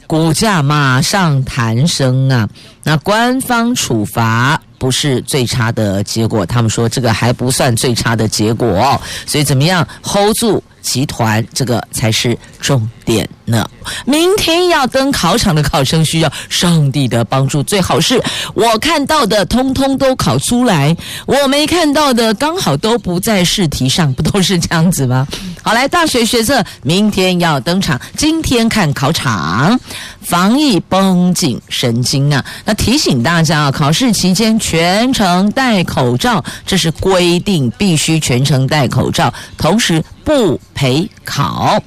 [0.07, 2.49] 股价马上弹升啊！
[2.83, 10.61] 那官方处罚不是最差的结果，他们说这个还不算最差的结果，所以怎么样 hold 住？
[10.81, 13.67] 集团这个才是重点呢。
[14.05, 18.21] 明天要登考场的考生需要上帝的帮助，最好是
[18.53, 25.27] 我看到的通通都考出来，我没看到的刚好都不在试题上，不都是这样子吗？
[25.61, 29.79] 好，来大学学测明天要登场，今天看考场，
[30.21, 32.43] 防疫绷紧神经啊！
[32.65, 40.03] 那提醒大家啊，考试期间全程戴口罩，这是规定，必须全程戴口罩，同时。
[40.25, 41.77] 不陪考，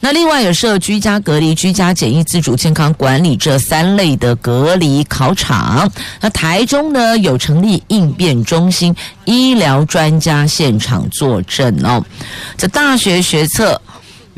[0.00, 5.88] 那另外也设居家隔离、居家检疫、自主健康管理这三类的隔离考场。
[6.20, 8.92] 那台中呢，有成立应变中心，
[9.24, 12.04] 医疗专家现场坐镇哦。
[12.56, 13.80] 在大学学测。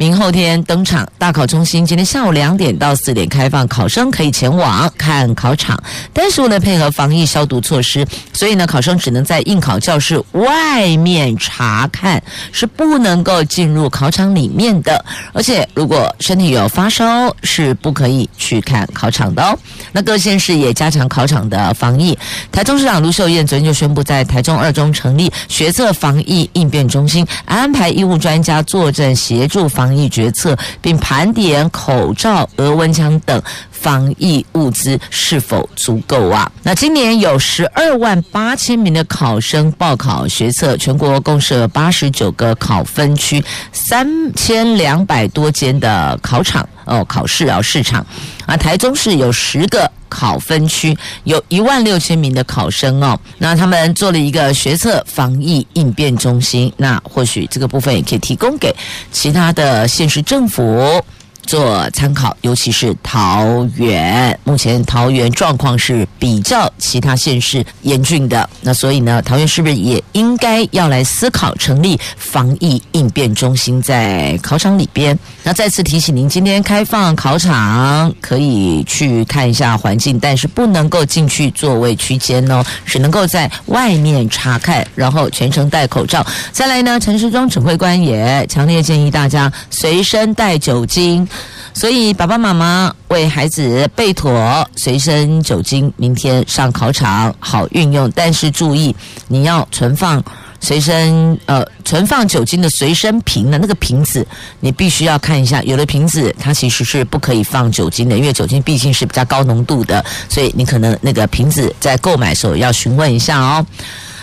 [0.00, 5.76] 明后天登场，大考中心今天下午两点到四点开放，考生可以前往看考场。
[6.12, 12.22] 但是为了配合防疫消毒措施，所以呢，考生只能在应考教室外面查看，
[12.52, 15.04] 是不能够进入考场里面的。
[15.32, 19.58] 而且，如果身体有发烧，是不可以去看考场的哦。
[19.90, 22.16] 那各县市也加强考场的防疫。
[22.52, 29.87] 台中市长卢秀燕昨天就宣布，在台中二中成立学测防疫应变中心，安排医务专家坐镇协助防。
[29.88, 36.52] 防疫决策，并盘点口罩、额温枪等防疫物资是否足够啊？
[36.62, 48.04] 那今年有十二万八千名的考生报考学测，全国共设八十九个考分区，三千两百多间的考场哦，考试啊市场
[48.44, 49.90] 啊，台中市有十个。
[50.08, 58.74] 考分区有一万六千名的考生哦，那他们做了一个学测防疫应变中心，那或许这个部分也可以提供给
[59.12, 61.02] 其他的县市政府。
[61.48, 68.46] 做参考，尤其是桃园，目前桃园状况是比较其他县市严峻的。
[68.60, 75.18] 那所以呢，桃园是不是也应该要来思考成立防疫应变中心在考场里边？
[75.42, 86.26] 那再次提醒您，今天开放考场可以去看一下环境，但是不能够进去座位区间哦，只能够在外面查看，然后全程戴口罩。
[86.52, 91.26] 再来呢，陈时中指挥官也强烈建议大家随身带酒精。
[91.74, 98.10] 所以，爸爸妈妈为孩子备妥随身酒精，明天上考场好运用。
[98.16, 98.94] 但是注意，
[99.28, 100.20] 你要存放
[100.60, 104.26] 随身呃存放酒精的随身瓶的那个瓶子，
[104.58, 105.62] 你必须要看一下。
[105.62, 113.64] 有的瓶子它其实是不可以放酒精的，因为酒精毕竟是比较高浓度的，所以你可能那个瓶子在购买的时候要询问一下哦。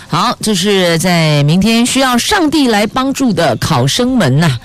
[0.08, 4.56] 好，这是在明天需要上帝来帮助的考生们呐、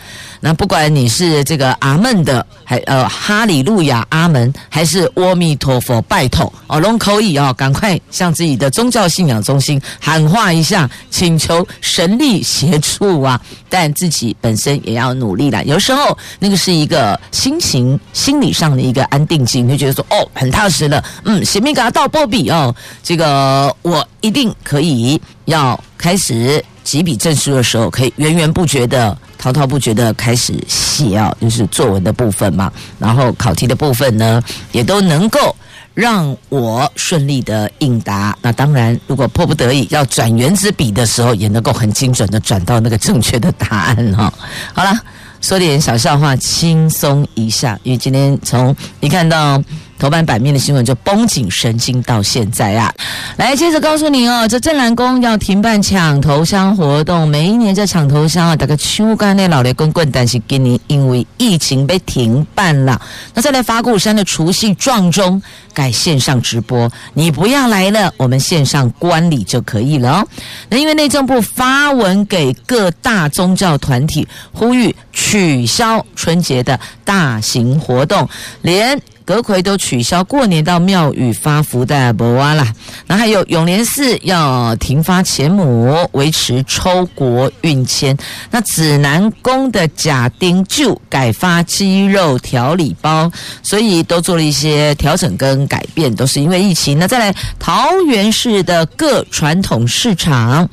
[0.43, 13.39] 那不管你是这个阿门的，还呃哈利路亚阿门，还是阿弥陀佛拜托哦，拢可以哦，赶快向自己的宗教信仰中心喊话一下，请求神力协助啊！
[13.69, 15.61] 但自己本身也要努力啦。
[15.63, 22.73] 有时候那个是一个心情、心理上的一个安定剂，你就觉得说哦，很踏实了，嗯，前面给他倒波比哦，
[23.03, 29.15] 这个我一定可以要开始几笔证书的时候，可以源源不绝的。
[29.37, 34.39] 滔滔不绝的开始写啊，就是作文的部分嘛，然后考题的部分呢，
[34.71, 35.55] 也都能够
[35.95, 38.37] 让我顺利的应答。
[38.43, 44.31] 那当然，如果迫不得已要转原子笔的时候，也能够很精准的转到那个正确的答案哈。
[44.73, 44.95] 好了，
[45.41, 49.59] 说点小笑话，轻松一下，因为今天从一看到。
[50.01, 52.91] 头版版面的新闻就绷紧神经到现在啊！
[53.37, 57.27] 来，接着告诉您哦，这镇澜宫要停办抢头香活动。
[57.27, 62.99] 每一年这抢头香啊，大概秋干那老雷公棍，但是今年因为疫情被停办了。
[63.35, 65.39] 那再来法鼓山的除夕撞钟
[65.71, 70.27] 改线上直播，你不要来了，我们线上观礼就可以了哦。
[70.69, 78.27] 那因为内政部发文给各大宗教团体，呼吁取消春节的大型活动，
[78.63, 78.99] 连。
[79.23, 82.67] 阁揆都取消过年到庙宇发福袋不挖啦。
[83.07, 88.17] 那还有永联寺要停发钱母，维持抽国运签。
[88.49, 93.31] 那指南宫的甲丁就改发鸡肉调理包，
[93.63, 96.97] 所以都做了一些调整跟改变，都是因为疫情。
[96.97, 100.67] 那再来桃园市的各传统市场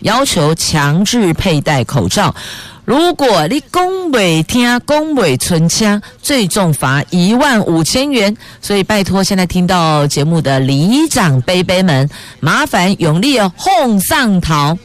[0.00, 2.34] 要求强制佩戴口罩。
[2.84, 8.36] 如果你恭维听，恭维存枪，最重罚一万五千元。
[8.60, 12.10] 所以拜托，现在听到节目的里长伯伯们，
[12.40, 14.78] 麻烦用力哦，哄上头，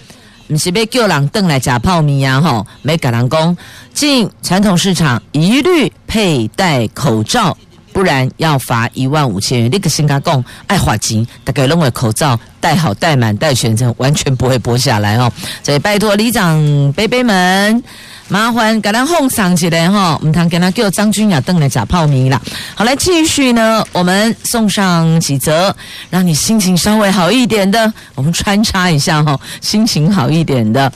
[0.47, 2.39] 不是要叫人转来假泡面呀？
[2.39, 3.57] 吼，没敢人讲，
[3.93, 7.57] 进传统市场一律佩戴口罩。
[7.91, 9.69] 不然要罚一万五千元。
[9.71, 15.31] 那个新加贡爱花钱，大概认为口罩戴好、戴满、戴全程，完全不会剥下来哦。
[15.63, 16.59] 所以拜托里长
[16.93, 17.83] 贝贝们，
[18.27, 20.17] 麻烦给他哄上起来哈。
[20.19, 22.41] 我们堂跟他叫张君雅登来假泡米啦。
[22.75, 25.75] 好，来继续呢，我们送上几则
[26.09, 30.91] 让你心情稍微好一点的，我们穿插一下哈，心情好一点的，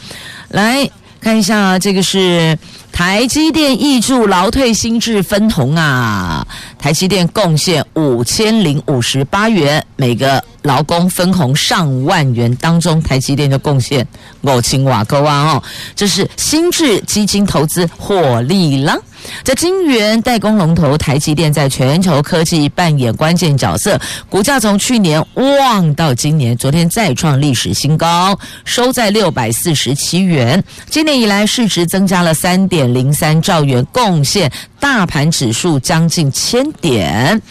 [0.49, 0.89] 来
[1.23, 2.57] 看一下这个是。
[2.91, 6.45] 台积电挹注劳退新制分红啊，
[6.77, 14.07] 台积电贡献五千零五十八元，每个劳工分红上万元当中，台积电就贡献
[14.41, 15.63] 五千瓦克瓦哦，
[15.95, 18.95] 这是新制基金投资获利了。
[19.43, 23.99] 在晶圆代工龙头台积电在全球科技扮演关键角色，
[24.29, 30.63] 股价从去年旺到今年，昨天再创历史新高，收在六百四十七元。
[30.89, 37.41] 今年以来市值增加了三点零三兆元，贡献大盘指数将近千点。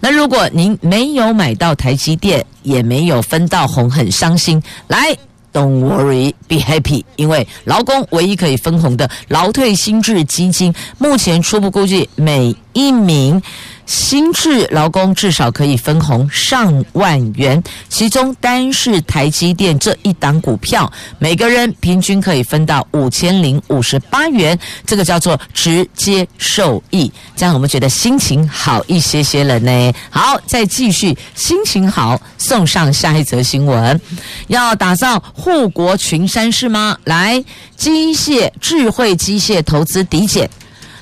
[0.00, 4.62] 那如果您没有买到台积电，也没有分到红，很伤心。
[4.88, 5.16] 来。
[5.52, 13.42] Don't worry, be happy，因为劳工唯一可以分红的劳退新制基金，目前初步估计每一名。
[13.84, 29.92] 新制劳工至少可以分红上万元，其中单是台积电这一档股票，每个人平均可以分到五千零五十八元，这个叫做直接受益，这样我们觉得心情好一些些了呢。
[30.10, 34.00] 好，再继续，心情好，送上下一则新闻，
[34.46, 36.96] 要打造护国群山是吗？
[37.04, 37.44] 来，
[37.76, 40.48] 机械智慧机械投资抵减。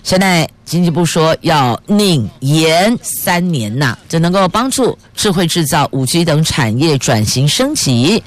[0.03, 8.23] 现在经济部说要拟延三年呐，这能够帮助智慧制造、五 G 等产业转型升级。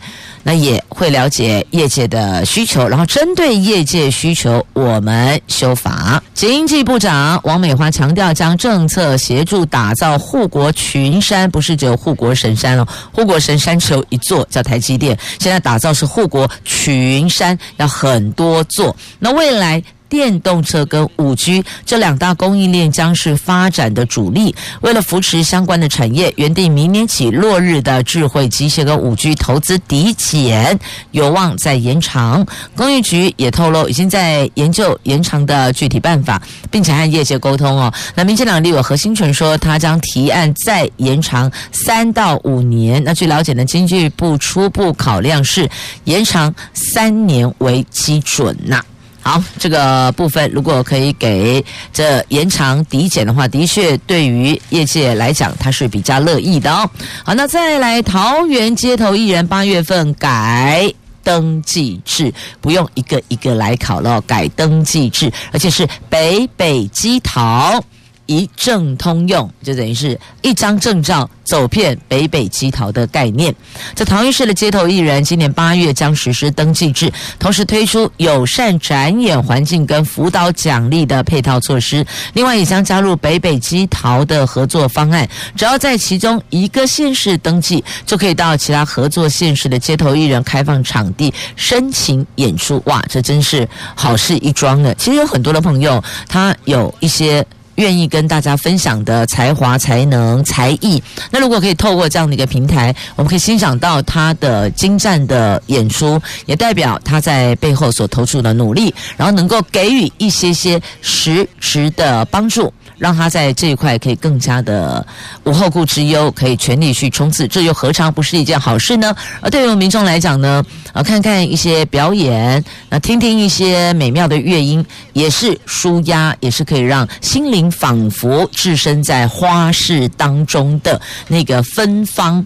[0.46, 6.22] 那也会了解业界的需求，然后针对业界需求，我们修法。
[6.34, 15.18] 经济部长王美花强调，将政策协助打造护国群山，不是只有护国神山哦，护国神山只有一座，叫台积电。
[15.40, 18.94] 现在打造是护国群山，要很多座。
[19.20, 19.82] 那未来。
[20.14, 24.54] 电动车跟五 G 这两大供应链将是发展的主力。
[24.82, 32.46] 为了扶持相关的产业，原定明年起落日的智慧机械跟五 G 投资抵减有望再延长。
[32.76, 36.40] 工业局也透露，已经在研究延长的具体办法，
[36.70, 37.92] 并且和业界沟通哦。
[38.14, 43.04] 那民进党立委何新纯说，他将提案再延长三到五年。
[43.04, 45.68] 那据了解呢，经济部初步考量是
[46.04, 48.86] 延长三年为基准呐。
[49.24, 51.64] 好，这个部分如果可以给
[51.94, 56.90] 这延长抵减的话，的确对于业界来讲，他是比较乐意的哦。
[57.24, 60.94] 好，那再来桃园街头艺人八月份改
[61.24, 67.82] 登记制，不用一个一个来考了，改登记制，而且是北北基桃。
[68.26, 73.54] 一证通用，就等于是一张证照走遍北北基桃的概念。
[73.94, 82.06] 这桃园市的街头艺人今年八月将实施登记制，同时推出友善展演环境跟辅导奖励的配套措施。
[82.34, 92.82] 另外，也将加入北北基桃的合作方案，只要在其中一个县市登记，就可以到其他合作县市的街头艺人开放场地申请演出。
[92.86, 94.96] 哇，这真是好事一桩呢！
[94.96, 97.46] 其实有很多的朋友，他有一些。
[97.76, 101.02] 愿意跟大家分享的才华、才能、才艺，
[101.32, 112.72] 那如果可以透过这样的一个平台，我们可以欣赏到他的精湛的演出，也代表他在背后所投注的努力，然后能够给予一些些实质的帮助。
[112.98, 115.06] 让他在这一块可以更加的
[115.44, 119.16] 无后顾之忧，可以全力去冲刺，这又何尝不是一件好事呢？
[119.42, 132.46] 而对于我们民众来讲呢，啊，看看一些表演，那听听一些美妙的乐音，也是舒压，也是可以让心灵仿佛置身在花市当中的那个芬芳。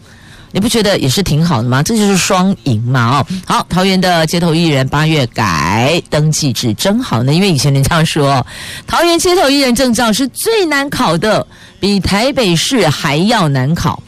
[0.51, 1.83] 你不觉得也是挺好的吗？
[1.83, 3.19] 这就是双赢嘛！
[3.19, 8.45] 哦，好，桃园的街头艺人八月改登记制真好呢，因为以前人家说，
[8.87, 11.45] 桃园街头艺人证照是最难考的。
[11.79, 14.01] 比台北市还要难考，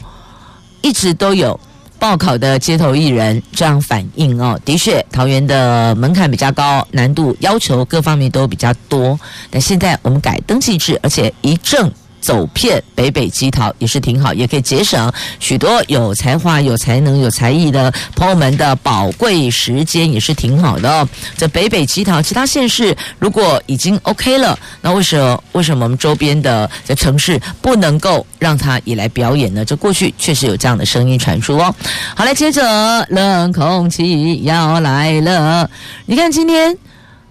[0.80, 1.58] 一直都有
[2.00, 4.58] 报考的街头艺人这样反映哦。
[4.64, 9.16] 的确，桃园的门槛比较高，难度要求各方面都比较多。
[9.50, 11.88] 但现在我们改登记制，而且一证。
[12.20, 21.08] 走遍北北基桃也是挺好，也可以节省许多有才华、有才能、有才艺的朋友们的宝贵时间，也是挺好的哦。
[21.36, 29.64] 这北北基桃，其他县市如果已经 OK 了，那为什么为什么我们周边的这城市不能够让他也来表演呢？
[29.64, 31.74] 这过去确实有这样的声音传出哦。
[32.14, 35.68] 好，来接着冷空气要来了，
[36.06, 36.76] 你看今天。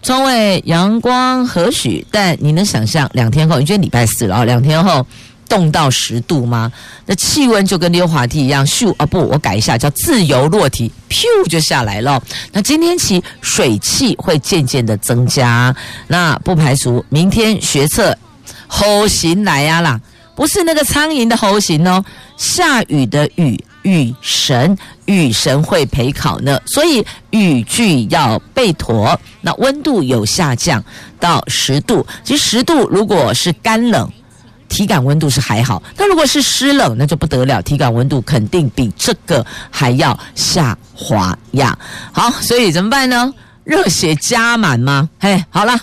[0.01, 4.45] 窗外阳光和煦，但你能想象两天后，你觉得礼拜四了啊？
[4.45, 5.05] 两天后
[5.47, 6.71] 冻到十度吗？
[7.05, 12.21] 那气温就跟溜滑梯一样，咻啊不，我改一下，叫自由落体，咻就下来了。
[12.53, 15.75] 那今天起水汽会渐渐的增加，
[16.07, 18.17] 那不排除明天学测
[18.67, 19.99] 猴行来呀啦，
[20.33, 22.03] 不是那个苍蝇的猴行哦，
[22.37, 23.59] 下雨的雨。
[23.83, 29.19] 雨神，雨神会陪考呢，所以雨具要备妥。
[29.41, 30.83] 那温度有下降
[31.19, 34.11] 到十度，其实十度如果是干冷，
[34.67, 41.77] 体感温度是还好；但如果是湿冷，那就不得了，体感温度肯定比这个还要下滑呀。
[42.11, 43.33] 好，所以怎么办呢？
[43.63, 45.09] 热血加满吗？
[45.19, 45.79] 嘿，好了。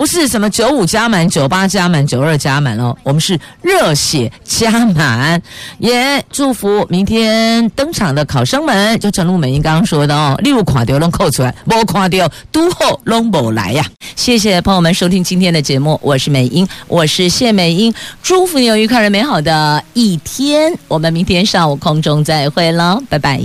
[0.00, 5.42] 不是什么九五加满、九八加满、九二加满哦，我们是热血加满，
[5.76, 13.84] 也祝福明天登场的考生们，就陈露美英刚刚说的哦，六垮掉拢扣出来，无垮掉都后拢无来呀。
[14.16, 17.92] 谢谢朋友们收听今天的节目，我是美英，我是谢美英，
[18.22, 23.38] 祝福你有愉快而美好的一天，我们明天上午空中再会喽，拜拜。